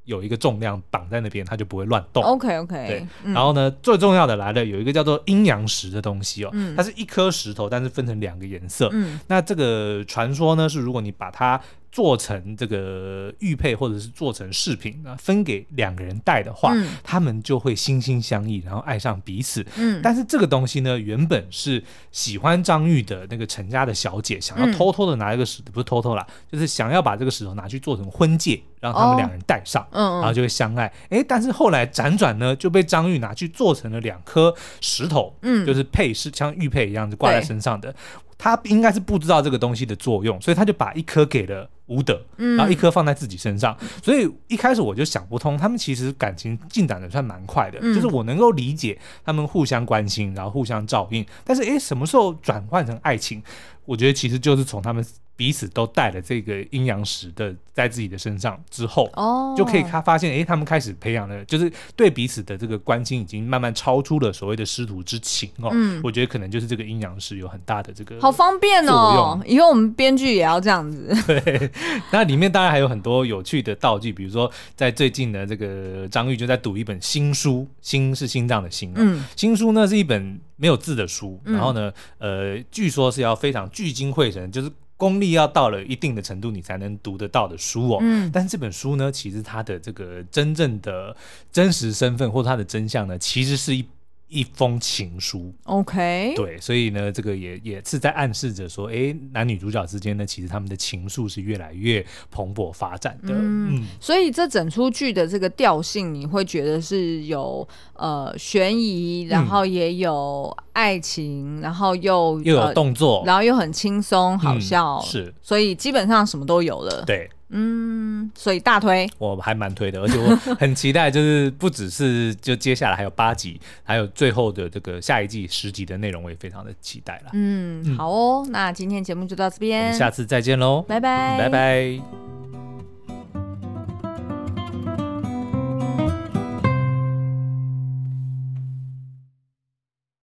[0.07, 2.23] 有一个重量绑在那边，它就不会乱动。
[2.25, 3.07] OK OK，对。
[3.35, 8.89] 然后呢，最重要的来了，有一个叫做阴阳石的东西哦，它是一颗石头，但是分成两个颜色。
[8.93, 9.21] 嗯。
[9.27, 11.61] 那这个传说呢，是如果你把它
[11.97, 19.65] 做成这个玉佩或者是做成饰品啊，分给两个人戴的话，嗯、他们就会心心相印，然后爱上彼此。
[19.79, 21.83] 嗯，但是这个东西呢，原本是
[22.13, 30.93] 喜欢张玉的那个陈家的小姐想要偷偷的拿一个石不是偷偷啦，就是想要把这个石头拿去做成婚戒，让他们两人戴上，嗯、哦，然后就会相爱。
[31.09, 37.95] 哎，但是后来辗转呢，就被张玉拿去做成了两颗石头，嗯，就是配饰，像玉佩一样，就挂在身上的。
[38.39, 43.77] 他应该是不知道这个东西的作用，所以他就把一颗给了吴德，然后一颗放在自己身上。
[43.81, 51.25] 嗯、所以一开始我就想不通，他们其实感情进展的算蛮快的，嗯、就是我能够理解他们互相关心，然后互相照应。
[51.45, 53.43] 但是，诶，什么时候转换成爱情？
[53.85, 55.05] 我觉得其实就是从他们。
[55.37, 65.69] 彼此都带了这个阴阳石的在自己的身上之后，哦，就可以他发现，哎，他们开始培养了，就是对彼此的这个关心已经慢慢超出了所谓的师徒之情哦。
[65.73, 69.39] 嗯，我觉得可能就是这个阴阳石有很大的这个好方便哦。
[69.45, 71.15] 以后我们编剧也要这样子。
[71.29, 71.71] 对，
[72.11, 84.73] 那里面当然还有很多有趣的道具，比如说在最近的这个张玉就在读一本新书，心是心脏的心，嗯，新书呢是一本没有字的书，然后呢，呃，据说是要非常聚精会神，就是。
[84.97, 87.99] 功力要到了一定的程度，你才能读得到的书哦。
[88.01, 91.17] 嗯，但是这本书呢，其实它的这个真正的
[91.53, 93.85] 真实身份或它的真相呢，其实是一。
[94.29, 103.33] 一封情书，OK，对，所以呢，这个也也是在暗示着说，哎，男女主角之间呢，其实他们的情愫是越来越蓬勃发展的。
[103.33, 117.05] 嗯，嗯，所以这整出剧的这个调性，你会觉得是有呃悬疑，然后也有爱情，嗯、然后又又有动作，然后又很轻松好笑，嗯、是，所以基本上什么都有了。
[117.07, 117.31] 对。
[117.51, 127.31] 嗯，所以大推，我还蛮推的，而且我很期待，就是不只是就接下来还有八集，还有最后的这个下一季十集的内容，我也非常的期待了。
[127.35, 132.66] 嗯，好哦，那今天节目就到这边，我们下次再见喽，拜拜，拜拜。